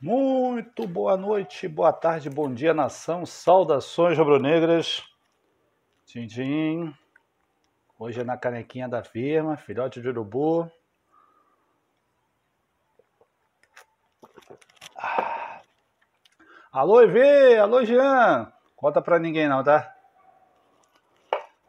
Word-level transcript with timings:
Muito 0.00 0.86
boa 0.86 1.16
noite, 1.16 1.66
boa 1.68 1.92
tarde, 1.92 2.28
bom 2.28 2.52
dia, 2.52 2.74
nação. 2.74 3.24
Saudações 3.24 4.18
rubro-negras. 4.18 5.02
Tchim, 6.04 6.94
Hoje 7.98 8.20
é 8.20 8.24
na 8.24 8.36
canequinha 8.36 8.88
da 8.88 9.02
firma, 9.02 9.56
filhote 9.56 10.02
de 10.02 10.08
urubu. 10.08 10.70
Ah. 14.98 15.62
Alô, 16.72 17.00
EV! 17.00 17.56
Alô, 17.58 17.84
Jean! 17.84 18.52
Conta 18.76 19.00
pra 19.00 19.18
ninguém 19.18 19.48
não, 19.48 19.62
tá? 19.62 19.94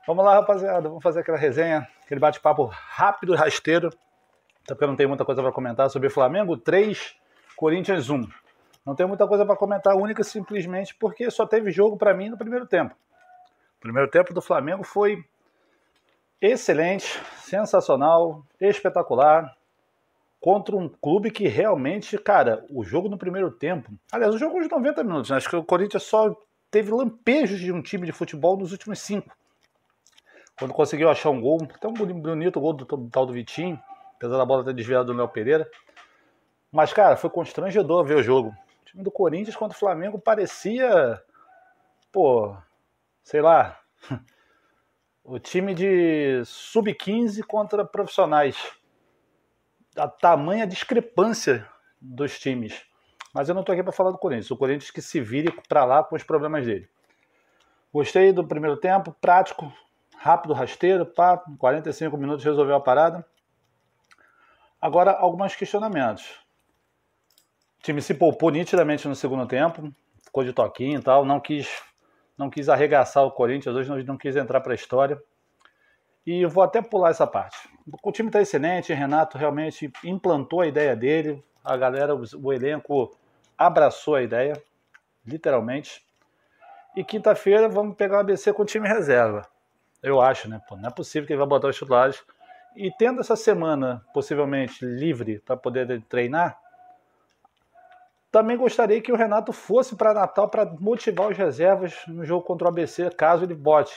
Vamos 0.06 0.26
lá, 0.26 0.34
rapaziada. 0.34 0.90
Vamos 0.90 1.04
fazer 1.04 1.22
aquela 1.22 1.38
resenha, 1.38 1.88
aquele 2.04 2.20
bate-papo 2.20 2.66
rápido 2.66 3.34
e 3.34 3.38
rasteiro. 3.38 3.88
Até 4.64 4.74
porque 4.74 4.84
eu 4.84 4.90
não 4.90 4.96
tenho 4.96 5.10
muita 5.10 5.24
coisa 5.24 5.42
para 5.42 5.52
comentar 5.52 5.90
sobre 5.90 6.10
Flamengo 6.10 6.58
3, 6.58 7.16
Corinthians 7.56 8.10
1. 8.10 8.28
Não 8.86 8.96
tenho 8.96 9.10
muita 9.10 9.28
coisa 9.28 9.46
para 9.46 9.56
comentar, 9.56 9.96
única 9.96 10.24
simplesmente 10.24 10.96
porque 10.96 11.32
só 11.32 11.46
teve 11.46 11.72
jogo 11.72 11.98
para 11.98 12.14
mim 12.14 12.30
no 12.30 12.38
primeiro 12.38 12.68
tempo. 12.68 12.96
O 13.78 13.80
primeiro 13.80 14.10
tempo 14.10 14.34
do 14.34 14.42
Flamengo 14.42 14.84
foi 14.84 15.24
excelente, 16.42 17.20
sensacional, 17.38 18.44
espetacular. 18.60 19.56
Contra 20.40 20.76
um 20.76 20.88
clube 20.88 21.32
que 21.32 21.48
realmente, 21.48 22.18
cara, 22.20 22.64
o 22.70 22.84
jogo 22.84 23.10
no 23.10 23.18
primeiro 23.18 23.50
tempo. 23.50 23.92
Aliás, 24.12 24.36
o 24.36 24.38
jogo 24.38 24.62
de 24.62 24.70
90 24.70 25.04
minutos, 25.04 25.32
né? 25.32 25.38
acho 25.38 25.50
que 25.50 25.56
o 25.56 25.64
Corinthians 25.64 26.04
só 26.04 26.36
teve 26.70 26.92
lampejos 26.92 27.60
de 27.60 27.72
um 27.72 27.82
time 27.82 28.06
de 28.06 28.12
futebol 28.12 28.56
nos 28.56 28.72
últimos 28.72 29.00
cinco. 29.00 29.36
Quando 30.58 30.74
conseguiu 30.74 31.10
achar 31.10 31.32
um 31.32 31.42
gol, 31.42 31.68
até 31.74 31.88
um 31.88 31.94
bonito 31.94 32.60
gol 32.60 32.74
do, 32.74 32.86
tal 33.10 33.26
do 33.26 33.34
Vitinho, 33.34 33.80
apesar 34.16 34.38
da 34.38 34.46
bola 34.46 34.64
ter 34.64 34.74
desviado 34.74 35.06
do 35.06 35.18
Léo 35.18 35.28
Pereira. 35.28 35.68
Mas, 36.76 36.92
cara, 36.92 37.16
foi 37.16 37.30
constrangedor 37.30 38.04
ver 38.04 38.18
o 38.18 38.22
jogo. 38.22 38.50
O 38.50 38.86
time 38.86 39.02
do 39.02 39.10
Corinthians 39.10 39.56
contra 39.56 39.74
o 39.74 39.80
Flamengo 39.80 40.20
parecia. 40.20 41.24
Pô, 42.12 42.54
sei 43.24 43.42
lá. 43.42 43.80
O 45.28 45.40
time 45.40 45.74
de 45.74 46.44
sub-15 46.46 47.42
contra 47.48 47.84
profissionais. 47.84 48.56
A 49.98 50.08
tamanha 50.08 50.68
discrepância 50.68 51.68
dos 52.00 52.38
times. 52.38 52.86
Mas 53.34 53.50
eu 53.50 53.56
não 53.56 53.62
estou 53.62 53.74
aqui 53.74 53.82
para 53.82 53.92
falar 53.92 54.12
do 54.12 54.20
Corinthians. 54.20 54.52
O 54.52 54.56
Corinthians 54.56 54.92
que 54.92 55.02
se 55.02 55.20
vire 55.20 55.52
para 55.68 55.84
lá 55.84 56.04
com 56.04 56.16
os 56.16 56.22
problemas 56.22 56.68
dele. 56.68 56.88
Gostei 57.92 58.32
do 58.32 58.46
primeiro 58.46 58.78
tempo, 58.78 59.16
prático, 59.20 59.74
rápido, 60.16 60.54
rasteiro, 60.54 61.08
pá, 61.08 61.42
45 61.58 62.16
minutos 62.18 62.46
resolveu 62.46 62.76
a 62.76 62.80
parada. 62.80 63.26
Agora, 64.80 65.12
alguns 65.14 65.56
questionamentos. 65.56 66.45
Time 67.86 68.02
se 68.02 68.16
poupou 68.16 68.50
nitidamente 68.50 69.08
no 69.08 69.14
segundo 69.14 69.46
tempo, 69.46 69.94
ficou 70.24 70.44
de 70.44 70.52
toquinho 70.52 71.00
e 71.00 71.04
tal, 71.04 71.24
não 71.24 71.40
quis, 71.40 71.84
não 72.36 72.50
quis 72.50 72.68
arregaçar 72.68 73.24
o 73.24 73.30
Corinthians, 73.30 73.76
hoje 73.76 73.88
não, 73.88 73.98
não 74.04 74.18
quis 74.18 74.36
entrar 74.36 74.60
para 74.60 74.72
a 74.72 74.76
história. 74.76 75.22
E 76.26 76.42
eu 76.42 76.50
vou 76.50 76.64
até 76.64 76.82
pular 76.82 77.12
essa 77.12 77.28
parte. 77.28 77.70
O 78.02 78.12
time 78.12 78.30
está 78.30 78.42
excelente, 78.42 78.92
Renato 78.92 79.38
realmente 79.38 79.94
implantou 80.04 80.62
a 80.62 80.68
ideia 80.68 80.96
dele, 80.96 81.46
a 81.64 81.78
galera, 81.78 82.16
o 82.16 82.52
elenco 82.52 83.16
abraçou 83.56 84.16
a 84.16 84.24
ideia, 84.24 84.60
literalmente. 85.24 86.04
E 86.96 87.04
quinta-feira 87.04 87.70
vamos 87.70 87.96
pegar 87.96 88.18
o 88.18 88.22
ABC 88.22 88.52
com 88.52 88.64
o 88.64 88.66
time 88.66 88.88
reserva. 88.88 89.48
Eu 90.02 90.20
acho, 90.20 90.50
né? 90.50 90.60
Pô, 90.68 90.76
não 90.76 90.90
é 90.90 90.92
possível 90.92 91.28
que 91.28 91.34
ele 91.34 91.38
vai 91.38 91.48
botar 91.48 91.68
os 91.68 91.78
titulares. 91.78 92.20
E 92.76 92.90
tendo 92.98 93.22
essa 93.22 93.36
semana 93.36 94.04
possivelmente 94.12 94.84
livre 94.84 95.38
para 95.46 95.56
poder 95.56 96.02
treinar, 96.10 96.65
também 98.36 98.58
gostaria 98.58 99.02
que 99.02 99.14
o 99.14 99.16
Renato 99.16 99.54
fosse 99.54 99.96
para 99.96 100.14
Natal 100.14 100.50
para 100.50 100.66
motivar 100.66 101.30
os 101.30 101.38
reservas 101.38 101.96
no 102.06 102.26
jogo 102.26 102.44
contra 102.44 102.66
o 102.66 102.70
ABC, 102.70 103.10
caso 103.12 103.46
ele 103.46 103.54
bote 103.56 103.96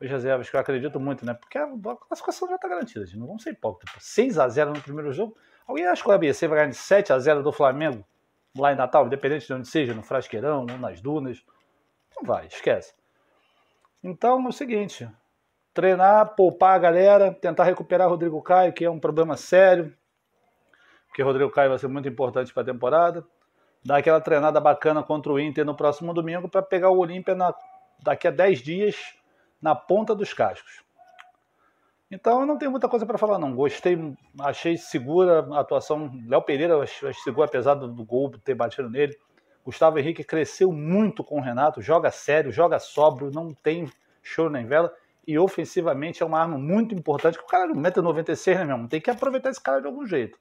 os 0.00 0.10
reservas, 0.10 0.50
que 0.50 0.56
eu 0.56 0.60
acredito 0.60 0.98
muito, 0.98 1.24
né? 1.24 1.34
Porque 1.34 1.56
a 1.56 1.68
classificação 2.08 2.48
já 2.48 2.56
está 2.56 2.66
garantida, 2.66 3.06
gente. 3.06 3.16
não 3.16 3.28
vamos 3.28 3.44
ser 3.44 3.50
hipócritas. 3.50 4.02
6 4.02 4.40
a 4.40 4.48
0 4.48 4.72
no 4.72 4.82
primeiro 4.82 5.12
jogo. 5.12 5.36
Alguém 5.68 5.86
acha 5.86 6.02
que 6.02 6.08
o 6.08 6.12
ABC 6.12 6.48
vai 6.48 6.58
ganhar 6.58 6.70
de 6.70 6.76
7 6.76 7.12
a 7.12 7.18
0 7.20 7.44
do 7.44 7.52
Flamengo 7.52 8.04
lá 8.58 8.72
em 8.72 8.76
Natal, 8.76 9.06
independente 9.06 9.46
de 9.46 9.52
onde 9.52 9.68
seja, 9.68 9.94
no 9.94 10.02
Frasqueirão 10.02 10.66
nas 10.66 11.00
Dunas? 11.00 11.44
Não 12.16 12.24
vai, 12.24 12.48
esquece. 12.48 12.92
Então 14.02 14.44
é 14.44 14.48
o 14.48 14.52
seguinte: 14.52 15.08
treinar, 15.72 16.34
poupar 16.34 16.74
a 16.74 16.78
galera, 16.78 17.32
tentar 17.32 17.62
recuperar 17.62 18.08
Rodrigo 18.08 18.42
Caio, 18.42 18.72
que 18.72 18.84
é 18.84 18.90
um 18.90 18.98
problema 18.98 19.36
sério, 19.36 19.94
porque 21.06 21.22
Rodrigo 21.22 21.52
Caio 21.52 21.70
vai 21.70 21.78
ser 21.78 21.86
muito 21.86 22.08
importante 22.08 22.52
para 22.52 22.64
a 22.64 22.66
temporada. 22.66 23.24
Dar 23.86 23.98
aquela 23.98 24.20
treinada 24.20 24.60
bacana 24.60 25.00
contra 25.02 25.32
o 25.32 25.38
Inter 25.38 25.64
no 25.64 25.76
próximo 25.76 26.12
domingo 26.12 26.48
para 26.48 26.60
pegar 26.60 26.90
o 26.90 26.98
Olímpia 26.98 27.36
daqui 28.02 28.26
a 28.26 28.32
10 28.32 28.60
dias 28.60 28.96
na 29.62 29.76
ponta 29.76 30.12
dos 30.12 30.34
cascos. 30.34 30.84
Então 32.10 32.40
eu 32.40 32.46
não 32.46 32.58
tenho 32.58 32.70
muita 32.70 32.88
coisa 32.88 33.06
para 33.06 33.16
falar 33.16 33.38
não. 33.38 33.54
Gostei, 33.54 33.96
achei 34.40 34.76
segura 34.76 35.46
a 35.52 35.60
atuação. 35.60 36.10
Léo 36.26 36.42
Pereira 36.42 36.84
seguro 37.24 37.44
apesar 37.44 37.74
do, 37.74 38.04
gol 38.04 38.30
ter 38.44 38.54
batido 38.54 38.90
nele. 38.90 39.16
Gustavo 39.64 39.98
Henrique 39.98 40.24
cresceu 40.24 40.72
muito 40.72 41.22
com 41.22 41.38
o 41.38 41.42
Renato, 41.42 41.82
joga 41.82 42.10
sério, 42.10 42.52
joga 42.52 42.78
sóbrio, 42.78 43.32
não 43.32 43.52
tem 43.52 43.90
choro 44.22 44.50
nem 44.50 44.66
vela 44.66 44.92
e 45.26 45.38
ofensivamente 45.38 46.22
é 46.22 46.26
uma 46.26 46.40
arma 46.40 46.56
muito 46.56 46.94
importante, 46.94 47.36
que 47.36 47.44
o 47.44 47.48
cara 47.48 47.66
não 47.66 47.74
mete 47.74 48.00
96, 48.00 48.58
né, 48.58 48.64
mesmo? 48.64 48.88
Tem 48.88 49.00
que 49.00 49.10
aproveitar 49.10 49.50
esse 49.50 49.60
cara 49.60 49.80
de 49.80 49.86
algum 49.86 50.06
jeito. 50.06 50.38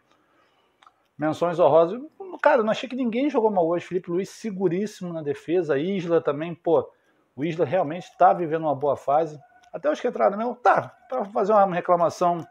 Menções 1.17 1.59
honrosas. 1.59 1.99
Cara, 2.37 2.63
não 2.63 2.71
achei 2.71 2.87
que 2.87 2.95
ninguém 2.95 3.29
jogou 3.29 3.51
mal 3.51 3.67
hoje. 3.67 3.85
Felipe 3.85 4.11
Luiz 4.11 4.29
seguríssimo 4.29 5.13
na 5.13 5.21
defesa. 5.21 5.77
Isla 5.77 6.21
também, 6.21 6.53
pô. 6.53 6.89
O 7.35 7.43
Isla 7.43 7.65
realmente 7.65 8.03
está 8.03 8.33
vivendo 8.33 8.63
uma 8.63 8.75
boa 8.75 8.95
fase. 8.95 9.39
Até 9.73 9.89
os 9.91 9.99
que 9.99 10.07
entraram 10.07 10.37
mesmo, 10.37 10.55
tá, 10.55 10.95
para 11.09 11.25
fazer 11.25 11.51
uma 11.51 11.75
reclamação 11.75 12.47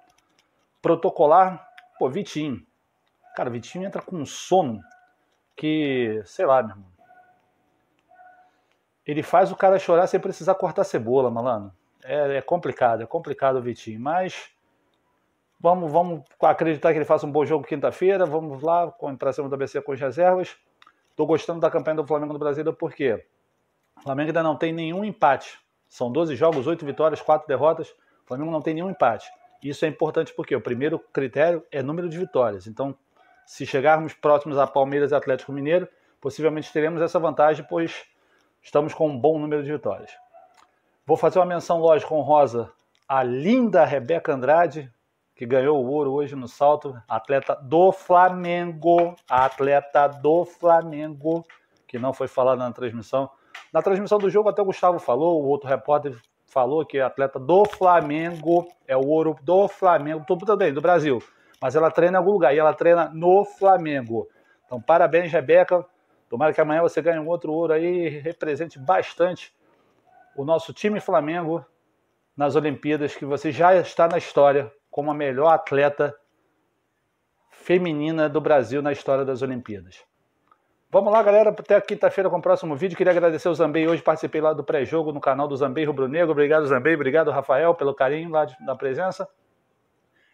protocolar, 0.82 1.66
pô, 1.98 2.10
Vitinho. 2.10 2.62
Cara, 3.34 3.48
Vitinho 3.48 3.86
entra 3.86 4.02
com 4.02 4.16
um 4.16 4.26
sono 4.26 4.80
que, 5.56 6.20
sei 6.26 6.44
lá, 6.44 6.62
meu 6.62 6.72
irmão. 6.72 6.94
Ele 9.06 9.22
faz 9.22 9.50
o 9.50 9.56
cara 9.56 9.78
chorar 9.78 10.06
sem 10.06 10.20
precisar 10.20 10.54
cortar 10.54 10.84
cebola, 10.84 11.30
malandro 11.30 11.72
é, 12.04 12.36
é 12.36 12.42
complicado, 12.42 13.02
é 13.02 13.06
complicado 13.06 13.56
o 13.56 13.62
Vitinho, 13.62 13.98
mas 13.98 14.50
vamos, 15.60 15.90
vamos 15.90 16.22
acreditar 16.40 16.92
que 16.92 16.98
ele 16.98 17.04
faça 17.04 17.26
um 17.26 17.30
bom 17.30 17.44
jogo 17.44 17.66
quinta-feira, 17.66 18.26
vamos 18.26 18.62
lá 18.62 18.92
para 19.18 19.32
cima 19.32 19.48
do 19.48 19.54
ABC 19.54 19.80
com 19.80 19.92
as 19.92 20.00
reservas. 20.00 20.56
Estou 21.10 21.26
gostando 21.26 21.60
da 21.60 21.70
campanha 21.70 21.96
do 21.96 22.06
Flamengo 22.06 22.32
no 22.32 22.38
Brasil 22.38 22.72
porque 22.72 23.24
o 23.96 24.02
Flamengo 24.02 24.28
ainda 24.28 24.42
não 24.42 24.56
tem 24.56 24.72
nenhum 24.72 25.04
empate. 25.04 25.58
São 25.88 26.10
12 26.10 26.34
jogos, 26.34 26.66
8 26.66 26.84
vitórias, 26.84 27.20
4 27.20 27.46
derrotas. 27.46 27.90
O 27.90 28.26
Flamengo 28.26 28.50
não 28.50 28.60
tem 28.60 28.74
nenhum 28.74 28.90
empate. 28.90 29.30
Isso 29.62 29.84
é 29.84 29.88
importante 29.88 30.34
porque 30.34 30.54
o 30.54 30.60
primeiro 30.60 30.98
critério 30.98 31.64
é 31.70 31.82
número 31.82 32.08
de 32.08 32.18
vitórias. 32.18 32.66
Então, 32.66 32.94
se 33.46 33.64
chegarmos 33.64 34.12
próximos 34.12 34.58
a 34.58 34.66
Palmeiras 34.66 35.12
e 35.12 35.14
Atlético 35.14 35.52
Mineiro, 35.52 35.88
possivelmente 36.20 36.72
teremos 36.72 37.00
essa 37.00 37.18
vantagem, 37.18 37.64
pois 37.68 38.04
estamos 38.62 38.92
com 38.92 39.08
um 39.08 39.18
bom 39.18 39.38
número 39.38 39.62
de 39.62 39.70
vitórias. 39.70 40.10
Vou 41.06 41.16
fazer 41.16 41.38
uma 41.38 41.46
menção 41.46 41.78
lógica 41.78 42.14
honrosa 42.14 42.72
à 43.06 43.22
linda 43.22 43.84
Rebeca 43.84 44.32
Andrade, 44.32 44.90
que 45.34 45.44
ganhou 45.44 45.84
o 45.84 45.90
ouro 45.90 46.12
hoje 46.12 46.36
no 46.36 46.46
salto, 46.46 46.96
atleta 47.08 47.56
do 47.56 47.90
Flamengo, 47.90 49.16
atleta 49.28 50.06
do 50.06 50.44
Flamengo, 50.44 51.44
que 51.86 51.98
não 51.98 52.12
foi 52.12 52.28
falado 52.28 52.58
na 52.58 52.72
transmissão. 52.72 53.28
Na 53.72 53.82
transmissão 53.82 54.18
do 54.18 54.30
jogo 54.30 54.48
até 54.48 54.62
o 54.62 54.66
Gustavo 54.66 54.98
falou, 54.98 55.42
o 55.42 55.46
outro 55.46 55.68
repórter 55.68 56.16
falou 56.46 56.86
que 56.86 56.98
é 56.98 57.02
atleta 57.02 57.38
do 57.38 57.64
Flamengo, 57.64 58.68
é 58.86 58.96
o 58.96 59.06
ouro 59.06 59.36
do 59.42 59.66
Flamengo, 59.66 60.24
tudo 60.26 60.56
bem, 60.56 60.72
do 60.72 60.80
Brasil, 60.80 61.20
mas 61.60 61.74
ela 61.74 61.90
treina 61.90 62.16
em 62.16 62.18
algum 62.18 62.30
lugar 62.30 62.54
e 62.54 62.58
ela 62.58 62.72
treina 62.72 63.10
no 63.12 63.44
Flamengo. 63.44 64.28
Então, 64.66 64.80
parabéns, 64.80 65.32
Rebeca. 65.32 65.84
Tomara 66.28 66.52
que 66.52 66.60
amanhã 66.60 66.80
você 66.80 67.02
ganhe 67.02 67.18
um 67.18 67.28
outro 67.28 67.52
ouro 67.52 67.72
aí, 67.72 68.08
represente 68.08 68.78
bastante 68.78 69.52
o 70.36 70.44
nosso 70.44 70.72
time 70.72 71.00
Flamengo 71.00 71.64
nas 72.36 72.56
Olimpíadas, 72.56 73.14
que 73.14 73.24
você 73.24 73.52
já 73.52 73.74
está 73.76 74.08
na 74.08 74.18
história 74.18 74.70
como 74.94 75.10
a 75.10 75.14
melhor 75.14 75.48
atleta 75.48 76.16
feminina 77.50 78.28
do 78.28 78.40
Brasil 78.40 78.80
na 78.80 78.92
história 78.92 79.24
das 79.24 79.42
Olimpíadas. 79.42 80.04
Vamos 80.88 81.12
lá, 81.12 81.20
galera, 81.20 81.50
até 81.50 81.80
quinta-feira 81.80 82.30
com 82.30 82.36
o 82.36 82.40
próximo 82.40 82.76
vídeo. 82.76 82.96
Queria 82.96 83.10
agradecer 83.10 83.48
o 83.48 83.54
Zambei 83.56 83.88
hoje, 83.88 84.00
participei 84.00 84.40
lá 84.40 84.52
do 84.52 84.62
pré-jogo 84.62 85.10
no 85.10 85.20
canal 85.20 85.48
do 85.48 85.56
Zambei 85.56 85.84
Rubro 85.84 86.06
Negro. 86.06 86.30
Obrigado, 86.30 86.64
Zambei, 86.68 86.94
obrigado, 86.94 87.32
Rafael, 87.32 87.74
pelo 87.74 87.92
carinho 87.92 88.30
lá 88.30 88.44
de, 88.44 88.54
da 88.64 88.76
presença. 88.76 89.28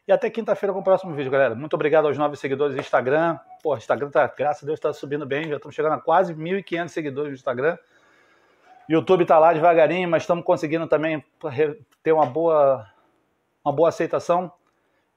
E 0.06 0.12
até 0.12 0.28
quinta-feira 0.28 0.74
com 0.74 0.80
o 0.80 0.84
próximo 0.84 1.14
vídeo, 1.14 1.32
galera. 1.32 1.54
Muito 1.54 1.72
obrigado 1.72 2.08
aos 2.08 2.18
novos 2.18 2.38
seguidores 2.38 2.74
do 2.74 2.80
Instagram. 2.82 3.38
Pô, 3.62 3.72
o 3.72 3.78
Instagram 3.78 4.10
tá, 4.10 4.30
graças 4.36 4.62
a 4.62 4.66
Deus, 4.66 4.78
está 4.78 4.92
subindo 4.92 5.24
bem. 5.24 5.48
Já 5.48 5.56
estamos 5.56 5.74
chegando 5.74 5.94
a 5.94 5.98
quase 5.98 6.34
1.500 6.34 6.88
seguidores 6.88 7.30
no 7.30 7.34
Instagram. 7.34 7.78
YouTube 8.86 9.22
está 9.22 9.38
lá 9.38 9.54
devagarinho, 9.54 10.06
mas 10.06 10.24
estamos 10.24 10.44
conseguindo 10.44 10.86
também 10.86 11.24
ter 12.02 12.12
uma 12.12 12.26
boa, 12.26 12.86
uma 13.64 13.74
boa 13.74 13.88
aceitação. 13.88 14.52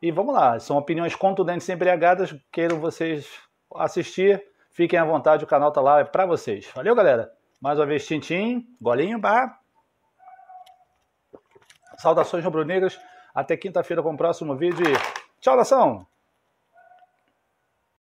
E 0.01 0.11
vamos 0.11 0.33
lá, 0.35 0.59
são 0.59 0.77
opiniões 0.77 1.15
contundentes 1.15 1.67
e 1.67 1.73
embriagadas. 1.73 2.35
Queiram 2.51 2.79
vocês 2.79 3.27
assistir, 3.75 4.43
Fiquem 4.73 4.97
à 4.97 5.05
vontade, 5.05 5.43
o 5.43 5.47
canal 5.47 5.71
tá 5.71 5.79
lá, 5.79 5.99
é 5.99 6.03
pra 6.03 6.25
vocês. 6.25 6.67
Valeu, 6.73 6.95
galera. 6.95 7.31
Mais 7.61 7.77
uma 7.77 7.85
vez, 7.85 8.07
tintim, 8.07 8.65
golinho, 8.81 9.19
bah. 9.19 9.59
Saudações 11.97 12.43
rubro-negras. 12.43 12.99
Até 13.35 13.55
quinta-feira 13.55 14.01
com 14.01 14.13
o 14.13 14.17
próximo 14.17 14.55
vídeo. 14.55 14.83
Tchau, 15.39 15.55
nação! 15.55 16.12